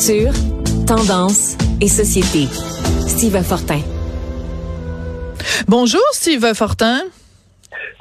Culture, 0.00 0.32
tendance 0.86 1.58
et 1.82 1.88
société. 1.88 2.48
Steve 3.06 3.42
Fortin. 3.42 3.80
Bonjour 5.68 6.00
Steve 6.12 6.54
Fortin. 6.54 7.02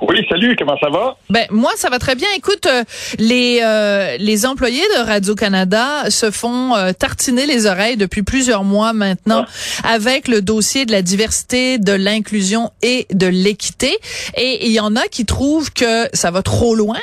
Oui, 0.02 0.26
salut, 0.30 0.56
comment 0.58 0.78
ça 0.80 0.90
va? 0.90 1.18
Ben 1.30 1.46
moi 1.50 1.72
ça 1.76 1.90
va 1.90 2.00
très 2.00 2.16
bien. 2.16 2.28
Écoute, 2.38 2.68
euh, 2.68 2.86
les 3.18 3.60
euh, 3.62 4.16
les 4.18 4.46
employés 4.46 4.84
de 4.98 5.06
Radio 5.06 5.36
Canada 5.36 6.10
se 6.10 6.32
font 6.32 6.74
euh, 6.74 6.94
tartiner 6.94 7.46
les 7.46 7.66
oreilles 7.66 7.98
depuis 7.98 8.24
plusieurs 8.24 8.64
mois 8.64 8.94
maintenant 8.94 9.46
ah. 9.84 9.94
avec 9.94 10.30
le 10.30 10.42
dossier 10.42 10.86
de 10.86 10.94
la 10.94 11.02
diversité, 11.02 11.80
de 11.80 11.92
l'inclusion 11.92 12.72
et 12.82 13.08
de 13.12 13.28
l'équité 13.28 13.98
et 14.38 14.68
il 14.68 14.72
y 14.72 14.80
en 14.80 14.96
a 14.96 15.08
qui 15.08 15.26
trouvent 15.26 15.74
que 15.74 16.08
ça 16.14 16.32
va 16.32 16.44
trop 16.44 16.76
loin. 16.76 17.00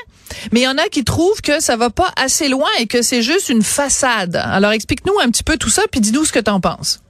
Mais 0.53 0.61
il 0.61 0.65
y 0.65 0.69
en 0.69 0.79
a 0.79 0.89
qui 0.89 1.05
trouvent 1.05 1.41
que 1.43 1.61
ça 1.61 1.77
va 1.77 1.91
pas 1.91 2.11
assez 2.17 2.49
loin 2.49 2.69
et 2.81 2.87
que 2.87 3.03
c'est 3.03 3.23
juste 3.23 3.49
une 3.49 3.63
façade. 3.63 4.37
Alors 4.37 4.73
explique-nous 4.73 5.19
un 5.23 5.31
petit 5.31 5.45
peu 5.45 5.57
tout 5.57 5.71
ça 5.71 5.83
puis 5.91 6.01
dis-nous 6.01 6.25
ce 6.25 6.33
que 6.33 6.41
tu 6.41 6.51
en 6.51 6.61
penses. 6.61 7.03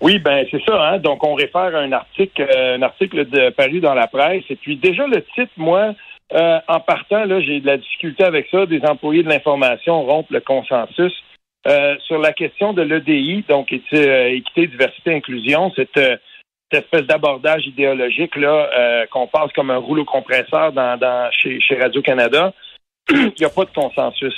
Oui, 0.00 0.18
ben 0.18 0.46
c'est 0.50 0.62
ça. 0.64 0.82
Hein? 0.82 0.98
Donc, 0.98 1.22
on 1.24 1.34
réfère 1.34 1.76
à 1.76 1.80
un 1.80 1.92
article, 1.92 2.42
euh, 2.42 2.76
un 2.76 2.82
article 2.82 3.28
de, 3.28 3.50
paru 3.50 3.80
dans 3.80 3.94
la 3.94 4.06
presse. 4.06 4.44
Et 4.48 4.56
puis 4.56 4.76
déjà 4.76 5.06
le 5.06 5.22
titre, 5.34 5.52
moi, 5.56 5.94
euh, 6.32 6.58
en 6.68 6.80
partant, 6.80 7.24
là, 7.24 7.40
j'ai 7.40 7.60
de 7.60 7.66
la 7.66 7.76
difficulté 7.76 8.24
avec 8.24 8.48
ça. 8.50 8.64
Des 8.66 8.80
employés 8.84 9.22
de 9.22 9.28
l'information 9.28 10.02
rompent 10.02 10.30
le 10.30 10.40
consensus 10.40 11.12
euh, 11.66 11.96
sur 12.06 12.18
la 12.18 12.32
question 12.32 12.72
de 12.72 12.82
l'EDI, 12.82 13.44
donc 13.48 13.72
équité, 13.72 14.66
diversité, 14.66 15.14
inclusion. 15.14 15.70
Cette, 15.76 16.00
cette 16.70 16.84
espèce 16.84 17.06
d'abordage 17.06 17.66
idéologique 17.66 18.36
là 18.36 19.06
qu'on 19.10 19.26
passe 19.26 19.52
comme 19.52 19.70
un 19.70 19.78
rouleau 19.78 20.04
compresseur 20.04 20.72
dans, 20.72 20.96
dans 20.96 21.30
chez, 21.32 21.60
chez 21.60 21.76
Radio 21.76 22.00
Canada. 22.02 22.52
Il 23.10 23.32
n'y 23.38 23.46
a 23.46 23.50
pas 23.50 23.64
de 23.64 23.70
consensus. 23.74 24.34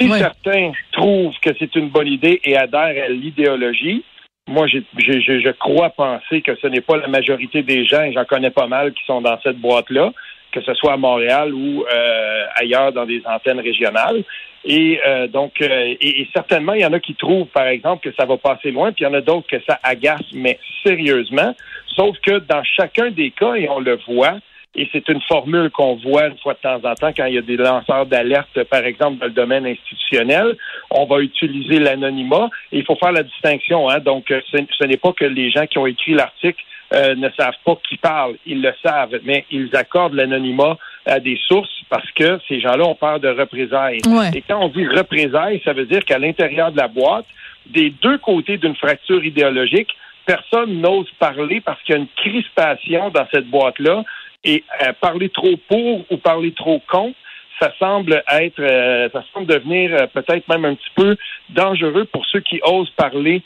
Si 0.00 0.08
certains 0.08 0.72
trouvent 0.92 1.38
que 1.42 1.50
c'est 1.58 1.74
une 1.76 1.90
bonne 1.90 2.06
idée 2.08 2.40
et 2.44 2.56
adhèrent 2.56 3.04
à 3.04 3.08
l'idéologie, 3.08 4.02
moi, 4.48 4.66
je, 4.66 4.80
je 4.98 5.50
crois 5.52 5.90
penser 5.90 6.42
que 6.42 6.56
ce 6.56 6.66
n'est 6.66 6.80
pas 6.80 6.96
la 6.96 7.08
majorité 7.08 7.62
des 7.62 7.84
gens, 7.84 8.02
et 8.02 8.12
j'en 8.12 8.24
connais 8.24 8.50
pas 8.50 8.66
mal, 8.66 8.92
qui 8.92 9.04
sont 9.04 9.20
dans 9.20 9.38
cette 9.42 9.58
boîte-là, 9.58 10.12
que 10.52 10.60
ce 10.62 10.74
soit 10.74 10.92
à 10.92 10.96
Montréal 10.96 11.54
ou 11.54 11.84
euh, 11.84 12.44
ailleurs 12.56 12.92
dans 12.92 13.06
des 13.06 13.22
antennes 13.26 13.60
régionales. 13.60 14.24
Et 14.64 15.00
euh, 15.06 15.26
donc, 15.26 15.60
euh, 15.62 15.94
et, 16.00 16.28
certainement, 16.34 16.74
il 16.74 16.82
y 16.82 16.86
en 16.86 16.92
a 16.92 17.00
qui 17.00 17.14
trouvent, 17.14 17.46
par 17.46 17.66
exemple, 17.66 18.08
que 18.08 18.14
ça 18.14 18.26
va 18.26 18.36
passer 18.36 18.70
loin, 18.70 18.92
puis 18.92 19.04
il 19.04 19.08
y 19.08 19.10
en 19.10 19.14
a 19.14 19.20
d'autres 19.20 19.46
que 19.46 19.62
ça 19.66 19.78
agace, 19.82 20.20
mais 20.34 20.58
sérieusement. 20.84 21.54
Sauf 21.96 22.16
que 22.20 22.38
dans 22.40 22.62
chacun 22.64 23.10
des 23.10 23.30
cas, 23.30 23.54
et 23.54 23.68
on 23.68 23.80
le 23.80 23.98
voit, 24.06 24.38
et 24.76 24.88
c'est 24.92 25.08
une 25.08 25.20
formule 25.22 25.70
qu'on 25.70 25.96
voit 25.96 26.28
une 26.28 26.38
fois 26.38 26.54
de 26.54 26.60
temps 26.60 26.88
en 26.88 26.94
temps 26.94 27.12
quand 27.16 27.26
il 27.26 27.34
y 27.34 27.38
a 27.38 27.42
des 27.42 27.56
lanceurs 27.56 28.06
d'alerte, 28.06 28.62
par 28.64 28.84
exemple, 28.84 29.18
dans 29.18 29.26
le 29.26 29.32
domaine 29.32 29.66
institutionnel. 29.66 30.56
On 30.92 31.06
va 31.06 31.20
utiliser 31.20 31.80
l'anonymat. 31.80 32.48
Et 32.70 32.78
il 32.78 32.84
faut 32.84 32.94
faire 32.94 33.10
la 33.10 33.24
distinction. 33.24 33.90
Hein. 33.90 33.98
Donc, 33.98 34.30
euh, 34.30 34.40
ce, 34.52 34.84
n'est 34.84 34.96
pas 34.96 35.12
que 35.12 35.24
les 35.24 35.50
gens 35.50 35.66
qui 35.66 35.78
ont 35.78 35.86
écrit 35.86 36.14
l'article 36.14 36.62
euh, 36.94 37.16
ne 37.16 37.28
savent 37.30 37.58
pas 37.64 37.76
qui 37.88 37.96
parle. 37.96 38.36
Ils 38.46 38.62
le 38.62 38.72
savent, 38.80 39.18
mais 39.24 39.44
ils 39.50 39.74
accordent 39.74 40.14
l'anonymat 40.14 40.78
à 41.04 41.18
des 41.18 41.38
sources 41.48 41.82
parce 41.88 42.10
que 42.12 42.38
ces 42.46 42.60
gens-là 42.60 42.84
ont 42.84 42.94
peur 42.94 43.18
de 43.18 43.28
représailles. 43.28 43.98
Et 44.34 44.42
quand 44.42 44.60
on 44.60 44.68
dit 44.68 44.86
représailles, 44.86 45.60
ça 45.64 45.72
veut 45.72 45.86
dire 45.86 46.04
qu'à 46.04 46.18
l'intérieur 46.18 46.70
de 46.70 46.76
la 46.76 46.86
boîte, 46.86 47.26
des 47.66 47.90
deux 47.90 48.18
côtés 48.18 48.56
d'une 48.56 48.76
fracture 48.76 49.24
idéologique, 49.24 49.88
personne 50.26 50.80
n'ose 50.80 51.10
parler 51.18 51.60
parce 51.60 51.82
qu'il 51.82 51.94
y 51.94 51.98
a 51.98 52.00
une 52.00 52.08
crispation 52.16 53.10
dans 53.10 53.26
cette 53.32 53.48
boîte-là 53.48 54.04
et 54.44 54.64
euh, 54.82 54.92
parler 55.00 55.28
trop 55.28 55.56
pour 55.68 56.04
ou 56.10 56.16
parler 56.16 56.52
trop 56.52 56.80
contre, 56.88 57.16
ça 57.60 57.72
semble 57.78 58.22
être, 58.32 58.60
euh, 58.60 59.08
ça 59.12 59.22
semble 59.34 59.46
devenir 59.46 59.94
euh, 59.94 60.06
peut-être 60.06 60.48
même 60.48 60.64
un 60.64 60.74
petit 60.74 60.90
peu 60.94 61.16
dangereux 61.50 62.06
pour 62.06 62.24
ceux 62.26 62.40
qui 62.40 62.60
osent 62.64 62.90
parler, 62.90 63.42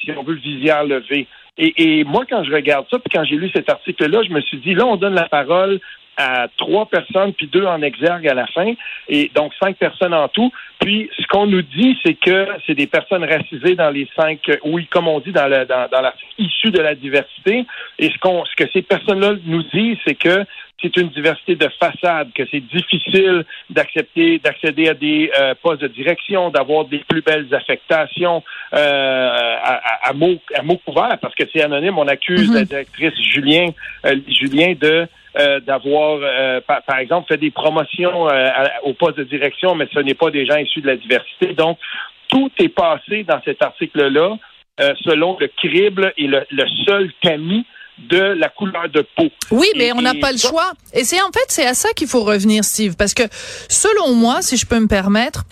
si 0.00 0.12
on 0.16 0.22
veut 0.22 0.34
visière 0.34 0.84
levé. 0.84 1.26
Et, 1.58 2.00
et, 2.00 2.04
moi, 2.04 2.24
quand 2.28 2.44
je 2.44 2.52
regarde 2.52 2.86
ça, 2.90 2.98
puis 2.98 3.10
quand 3.12 3.24
j'ai 3.24 3.36
lu 3.36 3.50
cet 3.54 3.70
article-là, 3.70 4.22
je 4.22 4.30
me 4.30 4.42
suis 4.42 4.58
dit, 4.58 4.74
là, 4.74 4.84
on 4.86 4.96
donne 4.96 5.14
la 5.14 5.28
parole 5.28 5.80
à 6.16 6.46
trois 6.56 6.86
personnes, 6.86 7.32
puis 7.32 7.46
deux 7.46 7.64
en 7.64 7.82
exergue 7.82 8.26
à 8.28 8.34
la 8.34 8.46
fin, 8.46 8.72
et 9.08 9.30
donc 9.34 9.52
cinq 9.60 9.76
personnes 9.76 10.14
en 10.14 10.28
tout. 10.28 10.52
Puis 10.80 11.10
ce 11.18 11.26
qu'on 11.26 11.46
nous 11.46 11.62
dit, 11.62 11.98
c'est 12.04 12.14
que 12.14 12.46
c'est 12.66 12.74
des 12.74 12.86
personnes 12.86 13.24
racisées 13.24 13.74
dans 13.74 13.90
les 13.90 14.08
cinq, 14.16 14.40
oui, 14.64 14.86
comme 14.86 15.08
on 15.08 15.20
dit 15.20 15.32
dans, 15.32 15.48
le, 15.48 15.64
dans, 15.64 15.88
dans 15.90 16.00
l'article, 16.00 16.32
issues 16.38 16.70
de 16.70 16.80
la 16.80 16.94
diversité. 16.94 17.64
Et 17.98 18.10
ce, 18.10 18.18
qu'on, 18.18 18.44
ce 18.44 18.54
que 18.56 18.70
ces 18.72 18.82
personnes-là 18.82 19.34
nous 19.44 19.62
disent, 19.64 19.98
c'est 20.06 20.14
que 20.14 20.44
c'est 20.82 20.94
une 20.98 21.08
diversité 21.08 21.54
de 21.54 21.68
façade, 21.80 22.32
que 22.34 22.42
c'est 22.50 22.60
difficile 22.60 23.44
d'accepter, 23.70 24.38
d'accéder 24.38 24.88
à 24.88 24.94
des 24.94 25.30
euh, 25.40 25.54
postes 25.62 25.80
de 25.80 25.88
direction, 25.88 26.50
d'avoir 26.50 26.84
des 26.84 26.98
plus 26.98 27.22
belles 27.22 27.52
affectations 27.54 28.42
euh, 28.74 29.56
à, 29.62 30.08
à, 30.08 30.12
mots, 30.12 30.38
à 30.54 30.62
mots 30.62 30.80
couverts, 30.84 31.16
parce 31.20 31.34
que 31.34 31.44
c'est 31.50 31.62
anonyme. 31.62 31.98
On 31.98 32.06
accuse 32.06 32.50
mm-hmm. 32.50 32.54
la 32.54 32.64
directrice 32.64 33.18
Julien, 33.22 33.68
euh, 34.04 34.16
Julien 34.28 34.74
de 34.78 35.06
euh, 35.38 35.60
d'avoir, 35.60 36.18
euh, 36.22 36.60
par, 36.60 36.98
exemple, 36.98 37.28
fait 37.28 37.36
des 37.36 37.50
promotions 37.50 38.28
euh, 38.30 38.48
au 38.84 38.94
poste 38.94 39.18
de 39.18 39.24
direction, 39.24 39.74
mais 39.74 39.86
ce 39.92 40.00
n'est 40.00 40.14
pas 40.14 40.30
des 40.30 40.46
gens 40.46 40.56
issus 40.56 40.80
de 40.80 40.86
la 40.86 40.96
diversité. 40.96 41.52
Donc, 41.52 41.78
tout 42.28 42.50
est 42.58 42.68
passé 42.68 43.22
dans 43.24 43.40
cet 43.44 43.62
article-là 43.62 44.36
selon 45.06 45.38
le 45.40 45.48
crible 45.48 46.12
et 46.18 46.26
le, 46.26 46.44
le 46.50 46.64
seul 46.86 47.10
tamis 47.22 47.64
de 47.98 48.18
la 48.18 48.48
couleur 48.48 48.88
de 48.88 49.06
peau. 49.16 49.28
Oui, 49.50 49.66
mais 49.76 49.92
on 49.92 50.02
n'a 50.02 50.14
pas 50.14 50.32
le 50.32 50.38
choix. 50.38 50.72
Et 50.92 51.04
c'est 51.04 51.20
en 51.20 51.30
fait 51.32 51.44
c'est 51.48 51.66
à 51.66 51.74
ça 51.74 51.88
qu'il 51.94 52.08
faut 52.08 52.22
revenir, 52.22 52.64
Steve, 52.64 52.96
parce 52.96 53.14
que 53.14 53.22
selon 53.68 54.14
moi, 54.14 54.42
si 54.42 54.56
je 54.56 54.66
peux 54.66 54.78
me 54.78 54.86
permettre, 54.86 55.44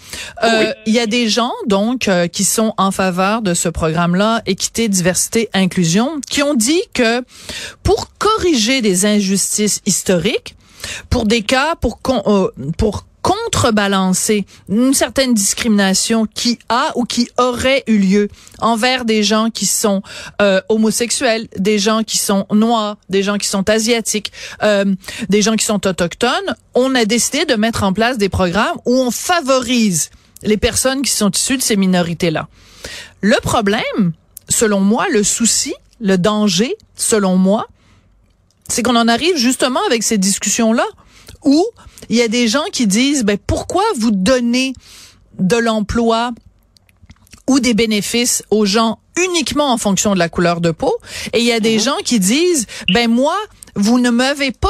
euh, 0.43 0.73
il 0.87 0.93
y 0.93 1.01
a 1.01 1.07
des 1.07 1.29
gens 1.29 1.53
donc 1.67 2.09
euh, 2.09 2.27
qui 2.29 2.45
sont 2.45 2.75
en 2.77 2.91
faveur 2.91 3.43
de 3.43 3.55
ce 3.55 3.69
programme-là, 3.69 4.43
équité, 4.47 4.89
diversité, 4.89 5.49
inclusion, 5.55 6.21
qui 6.29 6.43
ont 6.43 6.55
dit 6.55 6.83
que 6.93 7.23
pour 7.83 8.09
corriger 8.19 8.83
des 8.83 9.07
injustices 9.07 9.81
historiques, 9.87 10.55
pour 11.11 11.25
des 11.25 11.43
cas, 11.43 11.77
pour 11.77 11.99
euh, 12.27 12.49
pour 12.77 13.07
contrebalancer 13.25 14.45
une 14.69 14.93
certaine 14.93 15.33
discrimination 15.33 16.27
qui 16.27 16.59
a 16.69 16.93
ou 16.95 17.05
qui 17.05 17.31
aurait 17.39 17.83
eu 17.87 17.97
lieu 17.97 18.29
envers 18.61 19.07
des 19.07 19.23
gens 19.23 19.49
qui 19.49 19.65
sont 19.65 20.03
euh, 20.43 20.61
homosexuels, 20.69 21.49
des 21.57 21.79
gens 21.79 22.03
qui 22.03 22.19
sont 22.19 22.47
noirs, 22.53 22.99
des 23.09 23.23
gens 23.23 23.39
qui 23.39 23.49
sont 23.49 23.69
asiatiques, 23.71 24.31
euh, 24.63 24.95
des 25.31 25.41
gens 25.41 25.57
qui 25.57 25.65
sont 25.65 25.87
autochtones, 25.87 26.55
on 26.75 26.95
a 26.95 27.07
décidé 27.07 27.47
de 27.47 27.55
mettre 27.55 27.83
en 27.83 27.95
place 27.95 28.19
des 28.19 28.29
programmes 28.29 28.77
où 28.85 28.95
on 28.95 29.11
favorise 29.11 30.11
les 30.43 30.59
personnes 30.59 31.01
qui 31.01 31.11
sont 31.11 31.31
issues 31.31 31.57
de 31.57 31.63
ces 31.63 31.77
minorités-là. 31.77 32.49
Le 33.23 33.41
problème, 33.43 34.13
selon 34.51 34.81
moi, 34.81 35.07
le 35.11 35.23
souci, 35.23 35.73
le 35.99 36.19
danger, 36.19 36.77
selon 36.95 37.39
moi, 37.39 37.69
c'est 38.69 38.83
qu'on 38.83 38.97
en 38.97 39.09
arrive 39.09 39.39
justement 39.39 39.81
avec 39.87 40.03
ces 40.03 40.19
discussions-là 40.19 40.85
où 41.45 41.65
il 42.09 42.17
y 42.17 42.23
a 42.23 42.29
des 42.29 42.49
gens 42.49 42.65
qui 42.73 42.87
disent, 42.87 43.25
ben, 43.25 43.39
pourquoi 43.39 43.85
vous 43.97 44.11
donnez 44.11 44.75
de 45.39 45.57
l'emploi 45.57 46.33
ou 47.47 47.61
des 47.61 47.75
bénéfices 47.75 48.43
aux 48.51 48.65
gens 48.65 48.99
uniquement 49.17 49.73
en 49.73 49.79
fonction 49.79 50.15
de 50.15 50.19
la 50.19 50.29
couleur 50.29 50.61
de 50.61 50.71
peau? 50.71 50.95
Et 51.33 51.41
il 51.41 51.45
y 51.45 51.53
a 51.53 51.61
des 51.61 51.77
mhm. 51.77 51.83
gens 51.83 51.97
qui 52.05 52.21
disent, 52.21 52.67
ben 52.93 53.11
moi, 53.11 53.37
vous 53.77 53.99
ne 53.99 54.11
m'avez 54.11 54.53
pas 54.53 54.69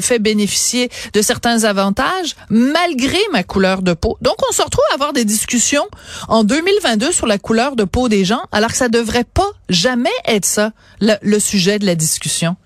fait 0.00 0.18
bénéficier 0.18 0.90
de 1.12 1.22
certains 1.22 1.64
avantages 1.64 2.36
malgré 2.50 3.18
ma 3.32 3.42
couleur 3.42 3.82
de 3.82 3.94
peau. 3.94 4.16
Donc, 4.20 4.36
on 4.48 4.52
se 4.52 4.62
retrouve 4.62 4.84
à 4.90 4.94
avoir 4.94 5.12
des 5.12 5.24
discussions 5.24 5.86
en 6.28 6.44
2022 6.44 7.12
sur 7.12 7.26
la 7.26 7.38
couleur 7.38 7.74
de 7.74 7.84
peau 7.84 8.08
des 8.08 8.24
gens, 8.24 8.42
alors 8.52 8.70
que 8.70 8.76
ça 8.76 8.88
devrait 8.88 9.24
pas 9.24 9.50
jamais 9.68 10.12
être 10.24 10.44
ça, 10.44 10.72
le 11.00 11.38
sujet 11.40 11.78
de 11.78 11.86
la 11.86 11.94
discussion. 11.94 12.56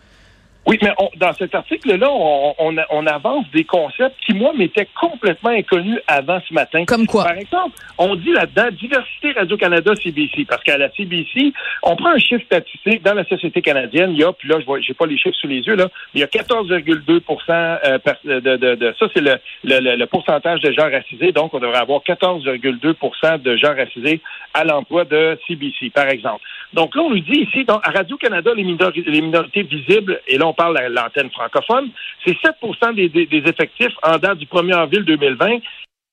Oui, 0.65 0.79
mais 0.81 0.93
dans 1.17 1.33
cet 1.33 1.57
article-là, 1.57 2.09
on, 2.09 2.55
on, 2.91 3.07
avance 3.07 3.45
des 3.53 3.65
concepts 3.65 4.15
qui, 4.25 4.33
moi, 4.33 4.53
m'étaient 4.57 4.87
complètement 5.01 5.51
inconnus 5.51 5.99
avant 6.07 6.39
ce 6.49 6.55
matin. 6.55 6.85
Comme 6.85 7.07
quoi? 7.07 7.25
Par 7.25 7.37
exemple, 7.37 7.77
on 7.99 8.15
dit 8.15 8.31
là-dedans 8.31 8.69
diversité 8.71 9.33
Radio-Canada 9.33 9.93
CBC, 10.01 10.45
parce 10.49 10.63
qu'à 10.63 10.79
la 10.79 10.89
CBC, 10.93 11.53
on 11.83 11.97
prend 11.97 12.11
un 12.11 12.19
chiffre 12.19 12.45
statistique 12.45 13.03
dans 13.03 13.15
la 13.15 13.25
société 13.25 13.61
canadienne, 13.61 14.13
il 14.13 14.21
y 14.21 14.25
a, 14.25 14.33
puis 14.33 14.49
là, 14.49 14.61
je 14.61 14.65
vois, 14.65 14.81
j'ai 14.81 14.95
pas 14.95 15.07
les 15.07 15.19
chiffres 15.19 15.37
sous 15.41 15.49
les 15.49 15.61
yeux, 15.61 15.75
là, 15.75 15.89
il 16.15 16.21
y 16.21 16.25
a 16.25 16.29
14,2 16.29 17.23
euh, 17.51 17.99
de, 18.25 18.57
de, 18.57 18.75
de, 18.77 18.95
ça, 19.01 19.07
c'est 19.13 19.21
le, 19.21 19.39
le, 19.65 19.97
le, 19.97 20.07
pourcentage 20.07 20.61
de 20.61 20.71
gens 20.71 20.89
racisés, 20.89 21.33
donc 21.33 21.55
on 21.55 21.59
devrait 21.59 21.79
avoir 21.79 22.03
14,2% 22.03 23.43
de 23.43 23.57
gens 23.57 23.75
racisés 23.75 24.21
à 24.55 24.63
l'emploi 24.63 25.05
de 25.05 25.37
CBC, 25.49 25.91
par 25.91 26.09
exemple. 26.09 26.43
Donc 26.73 26.95
là, 26.95 27.03
on 27.03 27.11
nous 27.11 27.21
dit 27.21 27.47
ici, 27.49 27.67
à 27.69 27.91
Radio-Canada, 27.91 28.53
les, 28.55 28.63
les 28.63 29.21
minorités 29.21 29.63
visibles, 29.63 30.21
et 30.29 30.39
là, 30.39 30.52
on 30.53 30.55
parle 30.55 30.77
de 30.77 30.95
l'antenne 30.95 31.31
francophone, 31.31 31.91
c'est 32.25 32.37
7 32.43 32.95
des, 32.95 33.09
des, 33.09 33.43
effectifs 33.49 33.95
en 34.03 34.19
date 34.19 34.39
du 34.39 34.47
1er 34.47 34.75
avril 34.75 35.05
2020 35.05 35.59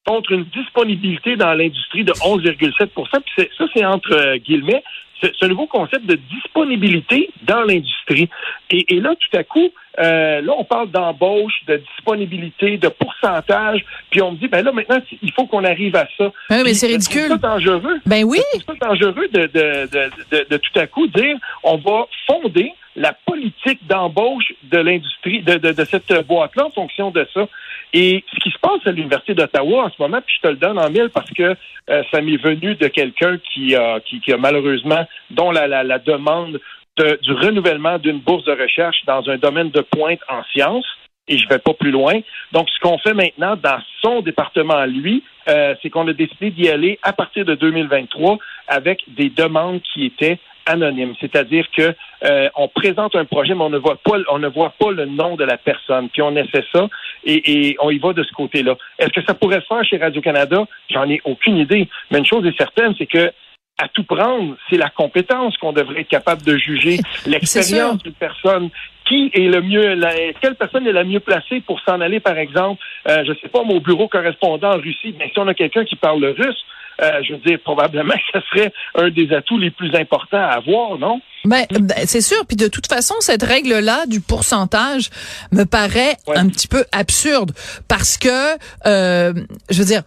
contre 0.06 0.32
une 0.32 0.46
disponibilité 0.46 1.36
dans 1.36 1.54
l'industrie 1.54 2.04
de 2.04 2.14
11,7 2.14 2.88
Puis 3.36 3.50
ça, 3.58 3.66
c'est 3.74 3.86
entre 3.86 4.14
euh, 4.14 4.38
guillemets, 4.38 4.84
ce 5.22 5.46
nouveau 5.46 5.68
concept 5.68 6.06
de 6.06 6.16
disponibilité 6.16 7.30
dans 7.44 7.62
l'industrie. 7.64 8.30
Et, 8.72 8.96
et, 8.96 9.00
là, 9.02 9.14
tout 9.16 9.38
à 9.38 9.44
coup, 9.44 9.70
euh, 10.00 10.42
là, 10.42 10.54
on 10.58 10.64
parle 10.64 10.90
d'embauche, 10.92 11.54
de 11.68 11.78
disponibilité, 11.78 12.78
de 12.78 12.88
pourcentage, 12.88 13.84
puis 14.10 14.22
on 14.22 14.32
me 14.32 14.38
dit, 14.38 14.48
ben 14.48 14.64
là, 14.64 14.72
maintenant, 14.72 15.00
il 15.22 15.32
faut 15.34 15.46
qu'on 15.46 15.66
arrive 15.66 15.96
à 15.96 16.08
ça. 16.18 16.32
Ben 16.50 16.58
oui, 16.58 16.62
mais 16.66 16.74
c'est 16.74 16.88
ridicule. 16.88 17.28
C'est 17.28 17.42
dangereux. 17.42 18.00
Ben 18.06 18.24
oui. 18.24 18.40
C'est 18.54 18.80
dangereux 18.82 19.28
de, 19.34 19.42
de, 19.42 19.90
de, 20.32 20.48
de, 20.50 20.58
tout 20.58 20.80
à 20.80 20.88
coup 20.88 21.08
dire, 21.08 21.36
on 21.64 21.78
va 21.78 22.08
fonder 22.26 22.72
la 22.96 23.14
politique 23.14 23.49
d'embauche 23.84 24.54
de 24.64 24.78
l'industrie, 24.78 25.42
de, 25.42 25.56
de, 25.58 25.84
cette 25.84 26.28
boîte-là 26.28 26.66
en 26.68 26.72
fonction 26.72 27.12
de 27.12 27.28
ça. 27.34 27.48
Et 27.94 28.24
ce 28.34 28.40
qui 28.40 28.52
se 28.52 28.60
passe 28.60 28.86
à 28.86 28.92
l'Université 28.92 29.34
d'Ottawa 29.34 29.86
en 29.86 29.90
ce 29.90 29.96
moment, 30.00 30.22
puis 30.26 30.36
je 30.38 30.42
te 30.42 30.48
le 30.48 30.58
donne 30.58 30.78
en 30.78 30.90
mille 30.90 31.10
parce 31.14 31.30
que 31.32 31.56
euh, 31.90 32.04
ça 32.12 32.22
m'est 32.22 32.38
venu 32.38 32.76
de 32.76 32.88
quelqu'un 32.88 33.38
qui 33.52 33.76
qui, 34.06 34.34
a 34.34 34.38
malheureusement, 34.38 35.06
dont 35.32 35.52
la, 35.52 35.68
la, 35.68 35.84
la 35.84 36.00
demande 36.00 36.60
du 36.98 37.32
renouvellement 37.32 37.98
d'une 37.98 38.20
bourse 38.20 38.44
de 38.44 38.52
recherche 38.52 38.98
dans 39.06 39.28
un 39.30 39.38
domaine 39.38 39.70
de 39.70 39.82
pointe 39.82 40.20
en 40.28 40.44
sciences 40.52 40.86
et 41.30 41.38
je 41.38 41.48
vais 41.48 41.60
pas 41.60 41.74
plus 41.74 41.92
loin. 41.92 42.20
Donc, 42.52 42.68
ce 42.70 42.80
qu'on 42.82 42.98
fait 42.98 43.14
maintenant 43.14 43.56
dans 43.56 43.80
son 44.02 44.22
département, 44.22 44.86
lui, 44.86 45.24
euh, 45.48 45.76
c'est 45.82 45.90
qu'on 45.90 46.08
a 46.08 46.14
décidé 46.14 46.50
d'y 46.50 46.68
aller 46.70 47.00
à 47.04 47.14
partir 47.14 47.46
de 47.46 47.56
2023 47.56 48.38
avec 48.68 49.04
des 49.08 49.30
demandes 49.30 49.82
qui 49.94 50.06
étaient 50.06 50.40
anonymes. 50.70 51.16
C'est-à-dire 51.20 51.66
que 51.76 51.94
euh, 52.24 52.50
on 52.56 52.68
présente 52.68 53.16
un 53.16 53.26
projet, 53.26 53.56
mais 53.56 53.64
on 53.64 53.70
ne 53.70 53.78
voit 53.78 53.98
pas, 53.98 54.18
on 54.30 54.40
ne 54.40 54.48
voit 54.48 54.74
pas 54.80 54.92
le 54.92 55.06
nom 55.06 55.36
de 55.36 55.44
la 55.44 55.58
personne. 55.58 56.10
Puis 56.10 56.22
on 56.22 56.36
essaie 56.36 56.64
ça 56.72 56.88
et, 57.26 57.70
et 57.70 57.78
on 57.82 57.90
y 57.90 57.98
va 57.98 58.14
de 58.14 58.24
ce 58.24 58.32
côté-là. 58.34 58.76
Est-ce 58.98 59.12
que 59.12 59.24
ça 59.24 59.34
pourrait 59.34 59.62
se 59.62 59.66
faire 59.66 59.84
chez 59.84 59.98
Radio 59.98 60.22
Canada 60.22 60.66
J'en 60.90 61.10
ai 61.10 61.22
aucune 61.26 61.58
idée. 61.58 61.88
Mais 62.12 62.20
une 62.20 62.26
chose 62.26 62.46
est 62.46 62.58
certaine, 62.58 62.94
c'est 62.98 63.08
que 63.08 63.32
à 63.80 63.88
tout 63.88 64.04
prendre, 64.04 64.58
c'est 64.70 64.78
la 64.78 64.90
compétence 64.90 65.58
qu'on 65.58 65.72
devrait 65.72 66.02
être 66.02 66.10
capable 66.10 66.44
de 66.44 66.58
juger, 66.58 67.00
l'expérience 67.26 68.04
d'une 68.04 68.14
personne. 68.14 68.70
Qui 69.06 69.32
est 69.34 69.48
le 69.48 69.62
mieux, 69.64 70.00
quelle 70.40 70.54
personne 70.54 70.86
est 70.86 70.92
la 70.92 71.04
mieux 71.04 71.20
placée 71.20 71.62
pour 71.62 71.80
s'en 71.80 72.00
aller, 72.00 72.20
par 72.20 72.38
exemple, 72.38 72.80
euh, 73.08 73.24
je 73.26 73.34
sais 73.42 73.48
pas, 73.48 73.64
mon 73.64 73.80
bureau 73.80 74.08
correspondant 74.08 74.76
en 74.76 74.78
Russie, 74.78 75.16
mais 75.18 75.32
si 75.34 75.40
on 75.40 75.48
a 75.48 75.56
quelqu'un 75.56 75.84
qui 75.84 75.96
parle 75.96 76.20
le 76.20 76.30
russe, 76.30 76.64
euh, 77.02 77.24
je 77.28 77.34
veux 77.34 77.40
dire, 77.40 77.60
probablement 77.64 78.14
que 78.14 78.40
ce 78.40 78.46
serait 78.50 78.74
un 78.96 79.10
des 79.10 79.34
atouts 79.34 79.58
les 79.58 79.72
plus 79.72 79.94
importants 79.96 80.38
à 80.38 80.58
avoir, 80.58 80.98
non? 80.98 81.22
Ben, 81.46 81.66
ben, 81.70 82.06
c'est 82.06 82.22
sûr. 82.22 82.46
Puis 82.46 82.58
de 82.58 82.68
toute 82.68 82.88
façon, 82.88 83.16
cette 83.20 83.44
règle-là 83.44 84.06
du 84.06 84.20
pourcentage 84.20 85.10
me 85.52 85.64
paraît 85.64 86.18
un 86.36 86.48
petit 86.50 86.68
peu 86.68 86.86
absurde 86.92 87.52
parce 87.88 88.18
que, 88.18 88.58
euh, 88.86 89.34
je 89.70 89.80
veux 89.80 89.86
dire, 89.86 90.04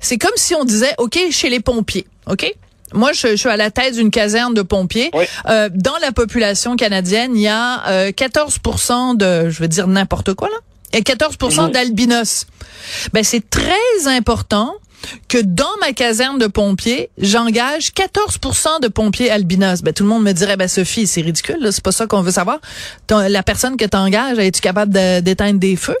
c'est 0.00 0.18
comme 0.18 0.32
si 0.36 0.54
on 0.54 0.64
disait, 0.64 0.94
OK, 0.98 1.18
chez 1.30 1.50
les 1.50 1.60
pompiers, 1.60 2.06
OK? 2.26 2.54
Moi, 2.94 3.12
je, 3.12 3.36
suis 3.36 3.48
à 3.48 3.56
la 3.56 3.70
tête 3.70 3.94
d'une 3.94 4.10
caserne 4.10 4.54
de 4.54 4.62
pompiers. 4.62 5.10
Euh, 5.48 5.68
dans 5.74 5.96
la 6.00 6.12
population 6.12 6.76
canadienne, 6.76 7.36
il 7.36 7.42
y 7.42 7.48
a 7.48 7.86
euh, 7.88 8.10
14% 8.12 9.16
de, 9.16 9.50
je 9.50 9.60
veux 9.60 9.68
dire 9.68 9.86
n'importe 9.86 10.32
quoi 10.34 10.48
là, 10.48 10.56
et 10.92 11.02
14 11.02 11.36
mhm. 11.40 11.70
d'albinos. 11.70 12.46
Ben 13.12 13.22
c'est 13.22 13.50
très 13.50 14.06
important 14.06 14.74
que 15.28 15.38
dans 15.38 15.64
ma 15.80 15.92
caserne 15.92 16.38
de 16.38 16.46
pompiers, 16.46 17.10
j'engage 17.18 17.92
14% 17.92 18.80
de 18.80 18.88
pompiers 18.88 19.30
albinos. 19.30 19.82
Ben, 19.82 19.92
tout 19.92 20.02
le 20.02 20.08
monde 20.08 20.24
me 20.24 20.32
dirait, 20.32 20.56
ben, 20.56 20.68
Sophie, 20.68 21.06
c'est 21.06 21.20
ridicule, 21.20 21.68
c'est 21.70 21.82
pas 21.82 21.92
ça 21.92 22.06
qu'on 22.06 22.22
veut 22.22 22.32
savoir. 22.32 22.58
La 23.10 23.42
personne 23.42 23.76
que 23.76 23.84
tu 23.84 23.96
engages, 23.96 24.38
es-tu 24.38 24.60
capable 24.60 24.92
d'éteindre 24.92 25.58
des 25.58 25.76
feux? 25.76 25.96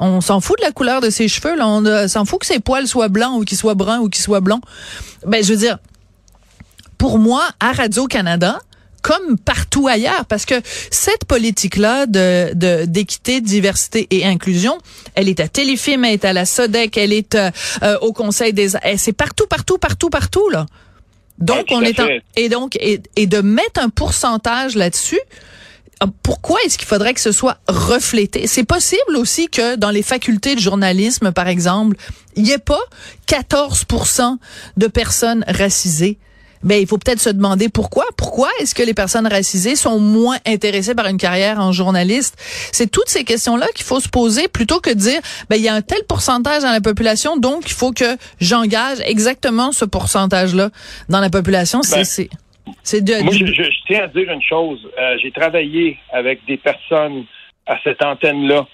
On 0.00 0.20
s'en 0.20 0.40
fout 0.40 0.58
de 0.58 0.64
la 0.64 0.72
couleur 0.72 1.00
de 1.00 1.10
ses 1.10 1.28
cheveux, 1.28 1.56
là. 1.56 1.68
On 1.68 1.84
euh, 1.86 2.08
s'en 2.08 2.24
fout 2.24 2.40
que 2.40 2.46
ses 2.46 2.58
poils 2.58 2.88
soient 2.88 3.08
blancs 3.08 3.40
ou 3.40 3.44
qu'ils 3.44 3.56
soient 3.56 3.74
bruns 3.74 4.00
ou 4.00 4.08
qu'ils 4.08 4.24
soient 4.24 4.40
blonds. 4.40 4.60
Ben, 5.24 5.42
je 5.42 5.52
veux 5.52 5.58
dire, 5.58 5.78
pour 6.98 7.18
moi, 7.18 7.44
à 7.60 7.72
Radio-Canada, 7.72 8.58
comme 9.04 9.36
partout 9.36 9.86
ailleurs, 9.86 10.24
parce 10.24 10.46
que 10.46 10.54
cette 10.90 11.26
politique-là 11.26 12.06
de 12.06 12.84
d'équité, 12.86 13.42
diversité 13.42 14.06
et 14.10 14.24
inclusion, 14.24 14.78
elle 15.14 15.28
est 15.28 15.40
à 15.40 15.48
Téléfilm, 15.48 16.06
elle 16.06 16.14
est 16.14 16.24
à 16.24 16.32
la 16.32 16.46
SODEC, 16.46 16.96
elle 16.96 17.12
est 17.12 17.34
euh, 17.34 17.50
euh, 17.82 17.98
au 18.00 18.14
Conseil 18.14 18.54
des, 18.54 18.70
c'est 18.96 19.12
partout, 19.12 19.46
partout, 19.46 19.76
partout, 19.76 20.08
partout 20.08 20.48
là. 20.48 20.64
Donc 21.38 21.66
on 21.68 21.82
est 21.82 22.00
en, 22.00 22.08
et 22.36 22.48
donc 22.48 22.76
et, 22.76 23.02
et 23.16 23.26
de 23.26 23.42
mettre 23.42 23.78
un 23.78 23.90
pourcentage 23.90 24.74
là-dessus, 24.74 25.20
euh, 26.02 26.06
pourquoi 26.22 26.58
est-ce 26.64 26.78
qu'il 26.78 26.88
faudrait 26.88 27.12
que 27.12 27.20
ce 27.20 27.32
soit 27.32 27.58
reflété? 27.68 28.46
C'est 28.46 28.64
possible 28.64 29.16
aussi 29.16 29.48
que 29.48 29.76
dans 29.76 29.90
les 29.90 30.02
facultés 30.02 30.54
de 30.54 30.60
journalisme, 30.60 31.30
par 31.30 31.48
exemple, 31.48 31.96
il 32.36 32.44
n'y 32.44 32.52
ait 32.52 32.58
pas 32.58 32.80
14% 33.28 34.38
de 34.78 34.86
personnes 34.86 35.44
racisées 35.46 36.16
ben 36.64 36.80
il 36.80 36.86
faut 36.86 36.98
peut-être 36.98 37.20
se 37.20 37.30
demander 37.30 37.68
pourquoi. 37.68 38.04
Pourquoi 38.16 38.48
est-ce 38.60 38.74
que 38.74 38.82
les 38.82 38.94
personnes 38.94 39.26
racisées 39.26 39.76
sont 39.76 40.00
moins 40.00 40.38
intéressées 40.46 40.94
par 40.94 41.06
une 41.06 41.18
carrière 41.18 41.60
en 41.60 41.72
journaliste? 41.72 42.36
C'est 42.72 42.90
toutes 42.90 43.08
ces 43.08 43.24
questions-là 43.24 43.66
qu'il 43.74 43.84
faut 43.84 44.00
se 44.00 44.08
poser 44.08 44.48
plutôt 44.48 44.80
que 44.80 44.90
de 44.90 44.98
dire 44.98 45.20
ben 45.48 45.56
il 45.56 45.62
y 45.62 45.68
a 45.68 45.74
un 45.74 45.82
tel 45.82 46.02
pourcentage 46.08 46.62
dans 46.62 46.72
la 46.72 46.80
population, 46.80 47.36
donc 47.36 47.62
il 47.66 47.74
faut 47.74 47.92
que 47.92 48.16
j'engage 48.40 48.98
exactement 49.06 49.72
ce 49.72 49.84
pourcentage-là 49.84 50.70
dans 51.08 51.20
la 51.20 51.30
population. 51.30 51.82
c'est 51.82 52.28
ben, 52.28 52.28
c'est 52.82 53.04
de, 53.04 53.22
moi, 53.22 53.32
je, 53.32 53.70
tiens 53.86 54.04
à 54.04 54.06
dire 54.08 54.30
une 54.30 54.42
chose. 54.42 54.80
Euh, 54.98 55.16
j'ai 55.22 55.30
travaillé 55.30 55.98
avec 56.12 56.44
des 56.46 56.56
personnes 56.56 57.24
à 57.66 57.78
cette 57.84 58.02
antenne-là 58.02 58.66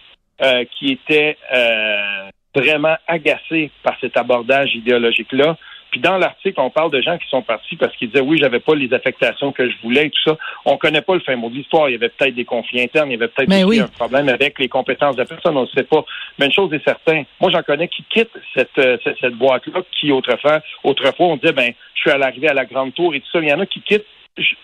euh, 0.42 0.64
qui 0.78 0.92
étaient 0.92 1.36
euh, 1.52 2.30
vraiment 2.54 2.96
agacées 3.06 3.70
par 3.82 3.96
cet 4.00 4.16
abordage 4.16 4.74
idéologique-là. 4.74 5.56
Puis 5.90 6.00
dans 6.00 6.18
l'article, 6.18 6.60
on 6.60 6.70
parle 6.70 6.90
de 6.90 7.00
gens 7.00 7.18
qui 7.18 7.28
sont 7.28 7.42
partis 7.42 7.76
parce 7.76 7.94
qu'ils 7.96 8.10
disaient 8.10 8.22
oui, 8.22 8.38
j'avais 8.38 8.60
pas 8.60 8.74
les 8.74 8.92
affectations 8.92 9.52
que 9.52 9.68
je 9.68 9.76
voulais 9.82 10.06
et 10.06 10.10
tout 10.10 10.22
ça. 10.24 10.36
On 10.64 10.76
connaît 10.76 11.02
pas 11.02 11.14
le 11.14 11.20
fin 11.20 11.36
mot 11.36 11.48
de 11.48 11.54
l'histoire. 11.54 11.88
Il 11.88 11.92
y 11.92 11.94
avait 11.96 12.08
peut-être 12.08 12.34
des 12.34 12.44
conflits 12.44 12.80
internes, 12.80 13.10
il 13.10 13.12
y 13.12 13.16
avait 13.16 13.28
peut-être 13.28 13.52
un 13.52 13.88
problème 13.88 14.28
avec 14.28 14.58
les 14.58 14.68
compétences 14.68 15.16
de 15.16 15.22
la 15.22 15.26
personne, 15.26 15.56
on 15.56 15.62
ne 15.62 15.66
sait 15.66 15.84
pas. 15.84 16.04
Mais 16.38 16.46
une 16.46 16.52
chose 16.52 16.72
est 16.72 16.84
certaine, 16.84 17.24
moi 17.40 17.50
j'en 17.50 17.62
connais 17.62 17.88
qui 17.88 18.04
quittent 18.08 18.38
cette, 18.54 18.78
euh, 18.78 18.96
cette, 19.02 19.34
boîte-là, 19.34 19.82
qui 19.98 20.12
autrefois, 20.12 20.60
autrefois 20.84 21.26
on 21.26 21.36
disait 21.36 21.52
ben 21.52 21.72
je 21.94 22.00
suis 22.00 22.10
à 22.10 22.18
l'arrivée 22.18 22.48
à 22.48 22.54
la 22.54 22.64
grande 22.64 22.94
tour 22.94 23.14
et 23.14 23.20
tout 23.20 23.28
ça. 23.32 23.40
Il 23.40 23.48
y 23.48 23.52
en 23.52 23.60
a 23.60 23.66
qui 23.66 23.80
quittent 23.82 24.06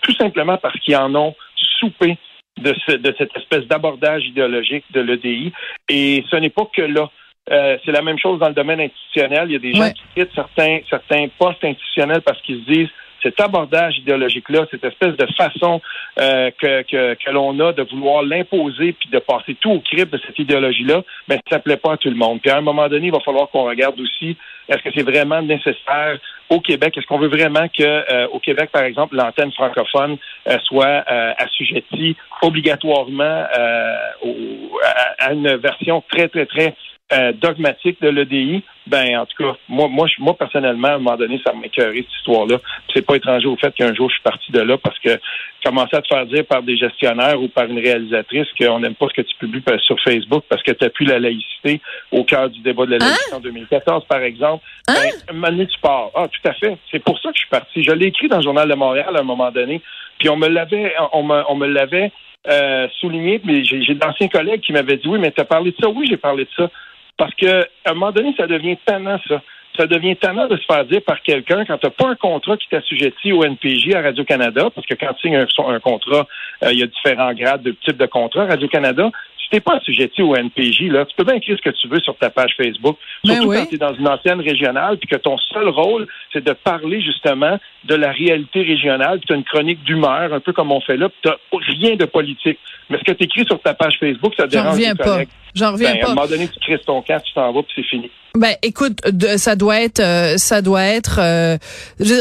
tout 0.02 0.12
simplement 0.12 0.56
parce 0.58 0.78
qu'ils 0.80 0.96
en 0.96 1.14
ont 1.14 1.34
soupé 1.80 2.16
de, 2.58 2.96
de 2.96 3.14
cette 3.18 3.36
espèce 3.36 3.66
d'abordage 3.66 4.24
idéologique 4.24 4.84
de 4.92 5.00
l'EDI. 5.00 5.52
Et 5.88 6.24
ce 6.30 6.36
n'est 6.36 6.50
pas 6.50 6.66
que 6.72 6.82
là. 6.82 7.10
Euh, 7.50 7.78
c'est 7.84 7.92
la 7.92 8.02
même 8.02 8.18
chose 8.18 8.40
dans 8.40 8.48
le 8.48 8.54
domaine 8.54 8.80
institutionnel. 8.80 9.44
Il 9.48 9.52
y 9.52 9.56
a 9.56 9.58
des 9.58 9.72
gens 9.72 9.90
qui 9.90 10.02
quittent 10.14 10.34
certains, 10.34 10.80
certains 10.90 11.28
postes 11.38 11.62
institutionnels 11.62 12.22
parce 12.22 12.40
qu'ils 12.42 12.64
se 12.64 12.72
disent 12.72 12.88
cet 13.22 13.40
abordage 13.40 13.98
idéologique-là, 13.98 14.66
cette 14.70 14.84
espèce 14.84 15.16
de 15.16 15.26
façon 15.36 15.80
euh, 16.20 16.50
que, 16.60 16.82
que, 16.82 17.14
que 17.14 17.30
l'on 17.30 17.58
a 17.60 17.72
de 17.72 17.82
vouloir 17.82 18.22
l'imposer 18.22 18.92
puis 18.92 19.08
de 19.10 19.18
passer 19.18 19.56
tout 19.60 19.70
au 19.70 19.80
crible 19.80 20.10
de 20.10 20.20
cette 20.26 20.38
idéologie-là, 20.38 21.02
ben 21.26 21.38
ça 21.50 21.58
plaît 21.58 21.76
pas 21.76 21.94
à 21.94 21.96
tout 21.96 22.10
le 22.10 22.16
monde. 22.16 22.40
Puis 22.40 22.50
à 22.50 22.58
un 22.58 22.60
moment 22.60 22.88
donné, 22.88 23.06
il 23.06 23.12
va 23.12 23.20
falloir 23.20 23.48
qu'on 23.48 23.64
regarde 23.64 23.98
aussi 23.98 24.36
est-ce 24.68 24.82
que 24.82 24.90
c'est 24.94 25.04
vraiment 25.04 25.40
nécessaire 25.42 26.18
au 26.50 26.60
Québec? 26.60 26.96
Est-ce 26.96 27.06
qu'on 27.06 27.18
veut 27.18 27.28
vraiment 27.28 27.68
que 27.68 27.82
euh, 27.82 28.26
au 28.32 28.40
Québec, 28.40 28.70
par 28.72 28.82
exemple, 28.82 29.14
l'antenne 29.14 29.52
francophone 29.52 30.16
soit 30.64 31.04
assujettie 31.38 32.16
obligatoirement 32.42 33.44
à, 33.52 35.32
une 35.32 35.56
version 35.56 36.02
très 36.10 36.28
très 36.28 36.46
très 36.46 36.74
euh, 37.12 37.32
dogmatique 37.32 38.00
de 38.00 38.08
l'EDI, 38.08 38.64
ben 38.86 39.18
en 39.18 39.26
tout 39.26 39.42
cas, 39.42 39.58
moi, 39.68 39.88
moi, 39.88 40.06
moi 40.18 40.36
personnellement, 40.36 40.88
à 40.88 40.94
un 40.94 40.98
moment 40.98 41.16
donné, 41.16 41.40
ça 41.44 41.52
m'écœurait 41.52 41.96
cette 41.96 42.18
histoire-là. 42.18 42.58
C'est 42.94 43.04
pas 43.04 43.16
étranger 43.16 43.46
au 43.46 43.56
fait 43.56 43.74
qu'un 43.74 43.94
jour 43.94 44.08
je 44.08 44.14
suis 44.14 44.22
parti 44.22 44.52
de 44.52 44.60
là 44.60 44.78
parce 44.78 44.98
que 45.00 45.18
commencer 45.64 45.96
à 45.96 46.02
te 46.02 46.08
faire 46.08 46.26
dire 46.26 46.46
par 46.46 46.62
des 46.62 46.76
gestionnaires 46.76 47.40
ou 47.42 47.48
par 47.48 47.64
une 47.64 47.78
réalisatrice 47.78 48.46
qu'on 48.58 48.78
n'aime 48.78 48.94
pas 48.94 49.06
ce 49.08 49.20
que 49.20 49.26
tu 49.26 49.36
publies 49.36 49.62
sur 49.84 50.00
Facebook 50.00 50.44
parce 50.48 50.62
que 50.62 50.72
tu 50.72 50.88
pu 50.90 51.04
la 51.04 51.18
laïcité 51.18 51.80
au 52.12 52.24
cœur 52.24 52.48
du 52.48 52.60
débat 52.60 52.86
de 52.86 52.92
la 52.92 52.98
laïcité 52.98 53.32
hein? 53.32 53.36
en 53.36 53.40
2014, 53.40 54.04
par 54.04 54.20
exemple. 54.20 54.64
Hein? 54.88 54.94
Ben, 55.32 55.66
tu 55.66 55.78
pars. 55.80 56.10
Ah, 56.14 56.26
tout 56.28 56.48
à 56.48 56.52
fait. 56.54 56.76
C'est 56.90 57.02
pour 57.02 57.18
ça 57.18 57.30
que 57.30 57.34
je 57.34 57.40
suis 57.40 57.50
parti. 57.50 57.82
Je 57.82 57.92
l'ai 57.92 58.06
écrit 58.06 58.28
dans 58.28 58.36
le 58.36 58.42
Journal 58.42 58.68
de 58.68 58.74
Montréal 58.74 59.16
à 59.16 59.20
un 59.20 59.24
moment 59.24 59.50
donné, 59.50 59.82
puis 60.18 60.28
on 60.28 60.36
me 60.36 60.48
l'avait, 60.48 60.94
on 61.12 61.24
me, 61.24 61.42
on 61.48 61.56
me 61.56 61.66
l'avait 61.66 62.12
euh, 62.48 62.86
souligné, 63.00 63.40
mais 63.44 63.64
j'ai 63.64 63.94
d'anciens 63.94 64.28
collègues 64.28 64.60
qui 64.60 64.72
m'avaient 64.72 64.96
dit 64.96 65.08
oui, 65.08 65.18
mais 65.18 65.32
tu 65.32 65.40
as 65.40 65.44
parlé 65.44 65.72
de 65.72 65.76
ça. 65.80 65.88
Oui, 65.88 66.06
j'ai 66.08 66.16
parlé 66.16 66.44
de 66.44 66.50
ça. 66.56 66.70
Parce 67.16 67.34
que 67.34 67.62
à 67.84 67.90
un 67.90 67.94
moment 67.94 68.12
donné, 68.12 68.34
ça 68.36 68.46
devient 68.46 68.76
tannant, 68.84 69.18
ça. 69.28 69.42
Ça 69.76 69.86
devient 69.86 70.16
tannant 70.16 70.48
de 70.48 70.56
se 70.56 70.64
faire 70.64 70.86
dire 70.86 71.02
par 71.02 71.20
quelqu'un 71.22 71.66
quand 71.66 71.76
tu 71.76 71.86
n'as 71.86 71.90
pas 71.90 72.08
un 72.08 72.14
contrat 72.14 72.56
qui 72.56 72.66
t'assujettit 72.68 73.32
au 73.32 73.44
NPJ 73.44 73.94
à 73.94 74.00
Radio-Canada, 74.00 74.70
parce 74.74 74.86
que 74.86 74.94
quand 74.94 75.12
tu 75.14 75.28
signes 75.28 75.36
un, 75.36 75.80
contrat, 75.80 76.26
euh, 76.62 76.72
il 76.72 76.78
y 76.78 76.82
a 76.82 76.86
différents 76.86 77.34
grades 77.34 77.62
de 77.62 77.72
type 77.84 77.98
de 77.98 78.06
contrat. 78.06 78.46
Radio-Canada, 78.46 79.10
si 79.46 79.50
t'es 79.50 79.60
pas 79.60 79.76
assujetti 79.76 80.22
au 80.22 80.34
NPJ, 80.34 80.88
là, 80.88 81.04
tu 81.04 81.14
peux 81.14 81.24
bien 81.24 81.34
écrire 81.34 81.56
ce 81.56 81.62
que 81.62 81.76
tu 81.76 81.88
veux 81.88 82.00
sur 82.00 82.16
ta 82.16 82.30
page 82.30 82.54
Facebook. 82.56 82.96
Ben 83.22 83.34
surtout 83.34 83.52
quand 83.52 83.66
tu 83.66 83.74
es 83.74 83.78
dans 83.78 83.94
une 83.94 84.08
ancienne 84.08 84.40
régionale, 84.40 84.96
puis 84.96 85.08
que 85.08 85.16
ton 85.16 85.36
seul 85.38 85.68
rôle, 85.68 86.08
c'est 86.32 86.42
de 86.42 86.52
parler 86.52 87.02
justement 87.02 87.58
de 87.84 87.94
la 87.94 88.12
réalité 88.12 88.62
régionale, 88.62 89.18
puis 89.18 89.26
tu 89.26 89.32
as 89.34 89.36
une 89.36 89.44
chronique 89.44 89.84
d'humeur, 89.84 90.32
un 90.32 90.40
peu 90.40 90.52
comme 90.52 90.72
on 90.72 90.80
fait 90.80 90.96
là, 90.96 91.08
puis 91.08 91.30
tu 91.52 91.80
rien 91.80 91.96
de 91.96 92.06
politique. 92.06 92.58
Mais 92.88 92.98
ce 92.98 93.04
que 93.04 93.12
tu 93.12 93.24
écris 93.24 93.44
sur 93.44 93.60
ta 93.60 93.74
page 93.74 93.98
Facebook, 94.00 94.32
ça 94.36 94.46
dérange 94.46 94.80
pas. 94.96 95.20
J'en 95.56 95.72
reviens 95.72 95.94
ben, 95.94 96.00
pas. 96.00 96.06
À 96.08 96.10
un 96.10 96.14
moment 96.14 96.26
donné, 96.28 96.48
tu 96.48 96.60
crises 96.60 96.84
ton 96.86 97.00
camp, 97.00 97.18
tu 97.24 97.32
t'en 97.32 97.50
vas, 97.50 97.62
puis 97.62 97.72
c'est 97.76 97.88
fini. 97.88 98.10
Ben, 98.36 98.54
écoute, 98.62 98.98
de, 99.10 99.38
ça 99.38 99.56
doit 99.56 99.80
être, 99.80 100.00
euh, 100.00 100.36
ça 100.36 100.60
doit 100.60 100.82
être 100.82 101.18
euh, 101.22 101.56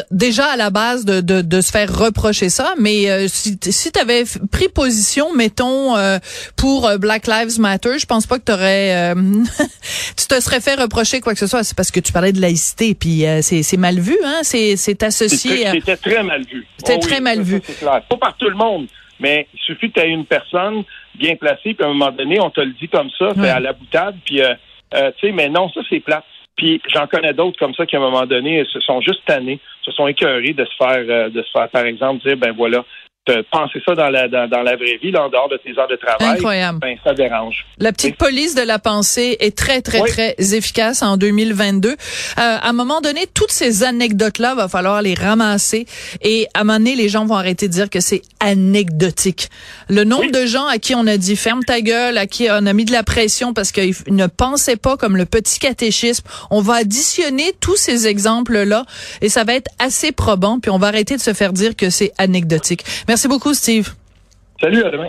déjà 0.10 0.46
à 0.46 0.56
la 0.56 0.70
base 0.70 1.04
de, 1.04 1.20
de, 1.20 1.42
de, 1.42 1.60
se 1.60 1.70
faire 1.70 1.94
reprocher 1.94 2.48
ça. 2.48 2.74
Mais 2.80 3.10
euh, 3.10 3.28
si, 3.28 3.60
si 3.62 3.92
tu 3.92 4.00
avais 4.00 4.24
pris 4.50 4.70
position, 4.70 5.34
mettons 5.36 5.96
pour 6.56 6.90
Black 7.00 7.28
Lives 7.28 7.60
Matter, 7.60 8.00
je 8.00 8.06
pense 8.06 8.26
pas 8.26 8.40
que 8.40 8.46
t'aurais, 8.46 9.14
tu 10.18 10.28
te 10.28 10.40
serais 10.40 10.62
fait 10.62 10.76
reprocher 10.76 11.20
quoi 11.20 11.34
que 11.34 11.40
ce 11.40 11.48
soit. 11.48 11.66
C'est 11.66 11.76
parce 11.76 11.92
que 11.92 12.00
tu 12.00 12.14
parlais 12.14 12.32
de 12.32 12.40
laïcité, 12.40 12.96
puis 12.96 13.26
c'est 13.42 13.78
mal 13.78 14.00
vu, 14.00 14.18
hein. 14.24 14.40
C'est 14.44 14.78
c'est 14.78 15.04
associé. 15.04 15.68
C'était 15.72 15.98
très 15.98 16.24
mal 16.24 16.44
vu. 16.46 16.66
C'était 16.78 17.00
très 17.00 17.20
mal 17.20 17.42
vu. 17.42 17.62
Pas 17.82 18.00
par 18.18 18.38
tout 18.38 18.50
le 18.50 18.56
monde. 18.56 18.88
Mais 19.20 19.48
il 19.54 19.60
suffit 19.60 19.92
que 19.92 20.00
tu 20.00 20.06
aies 20.06 20.12
une 20.12 20.26
personne 20.26 20.84
bien 21.16 21.36
placée, 21.36 21.74
puis 21.74 21.84
à 21.84 21.86
un 21.86 21.94
moment 21.94 22.12
donné, 22.12 22.40
on 22.40 22.50
te 22.50 22.62
le 22.62 22.72
dit 22.74 22.88
comme 22.88 23.10
ça, 23.12 23.32
c'est 23.36 23.50
à 23.50 23.60
la 23.60 23.74
boutade, 23.74 24.16
puis 24.26 24.42
euh, 24.42 24.54
euh, 24.94 25.12
tu 25.18 25.28
sais, 25.28 25.34
mais 25.34 25.50
non, 25.50 25.70
ça 25.70 25.82
c'est 25.90 26.00
plate. 26.00 26.24
Puis 26.56 26.82
j'en 26.94 27.08
connais 27.08 27.34
d'autres 27.34 27.60
comme 27.60 27.74
ça 27.74 27.86
qui 27.86 27.96
à 27.96 28.00
un 28.00 28.04
moment 28.04 28.26
donné 28.26 28.64
se 28.66 28.80
sont 28.80 29.02
juste 29.02 29.26
tannés, 29.26 29.60
se 29.82 29.92
sont 29.92 30.08
écœurés 30.08 30.54
de 30.54 30.66
se 30.66 30.76
faire, 30.78 31.04
euh, 31.10 31.30
de 31.30 31.42
se 31.42 31.52
faire, 31.52 31.70
par 31.70 31.86
exemple, 31.86 32.24
dire 32.26 32.38
ben 32.38 32.54
voilà, 32.54 32.86
penser 33.52 33.82
ça 33.86 33.96
dans 33.96 34.10
la, 34.10 34.28
dans, 34.28 34.62
la 34.62 34.76
vraie 34.76 34.98
vie, 35.02 35.12
là, 35.12 35.26
en 35.26 35.30
dehors 35.30 35.50
de 35.50 35.58
tes 35.58 35.78
heures 35.80 35.88
de 35.88 35.96
travail, 35.96 36.38
Incroyable. 36.38 36.80
ben, 36.80 36.96
ça 37.04 37.14
dérange. 37.14 37.66
La 37.80 37.92
petite 37.92 38.18
police 38.18 38.56
de 38.56 38.62
la 38.62 38.80
pensée 38.80 39.38
est 39.40 39.58
très, 39.58 39.82
très, 39.82 40.02
très 40.02 40.36
efficace 40.38 41.02
en 41.02 41.18
2022. 41.18 41.90
Euh, 41.90 41.96
à 42.38 42.70
un 42.70 42.74
moment 42.74 43.02
donné, 43.02 43.26
toutes 43.34 43.52
ces 43.52 43.84
anecdotes-là, 43.84 44.56
va 44.56 44.68
falloir 44.68 45.02
les 45.02 45.14
ramasser 45.14 45.86
et 46.22 46.48
à 46.54 46.62
un 46.62 46.64
moment 46.64 46.80
donné, 46.80 46.96
les 46.96 47.10
gens 47.10 47.26
vont 47.26 47.36
arrêter 47.36 47.68
de 47.68 47.74
dire 47.74 47.90
que 47.90 48.00
c'est 48.00 48.22
anecdotique. 48.40 49.50
Le 49.90 50.04
nombre 50.04 50.32
de 50.32 50.46
gens 50.46 50.66
à 50.66 50.78
qui 50.78 50.96
on 50.96 51.08
a 51.08 51.18
dit 51.18 51.36
ferme 51.36 51.64
ta 51.64 51.82
gueule, 51.82 52.18
à 52.18 52.28
qui 52.28 52.48
on 52.50 52.66
a 52.66 52.74
mis 52.74 52.86
de 52.86 52.92
la 52.92 53.04
pression 53.04 53.54
parce 53.54 53.72
qu'ils 53.72 53.96
ne 54.08 54.28
pensaient 54.28 54.76
pas 54.76 54.98
comme 54.98 55.18
le 55.18 55.26
petit 55.26 55.60
catéchisme, 55.60 56.26
on 56.52 56.62
va 56.62 56.76
additionner 56.76 57.54
tous 57.60 57.76
ces 57.76 58.08
exemples-là 58.08 58.86
et 59.22 59.30
ça 59.30 59.44
va 59.44 59.56
être 59.56 59.70
assez 59.80 60.12
probant 60.12 60.60
puis 60.60 60.70
on 60.72 60.78
va 60.78 60.88
arrêter 60.88 61.16
de 61.16 61.22
se 61.22 61.34
faire 61.34 61.54
dire 61.54 61.76
que 61.76 61.90
c'est 61.90 62.12
anecdotique. 62.18 62.84
Merci 63.16 63.30
beaucoup, 63.30 63.54
Steve. 63.54 63.94
Salut, 64.60 64.84
à 64.84 64.92
demain. 64.92 65.08